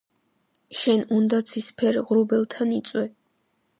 [0.79, 3.05] შენ უნდა ცისფერ ღრუბელთან იწვე,